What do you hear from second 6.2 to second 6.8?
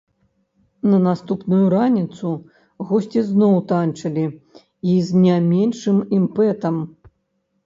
імпэтам!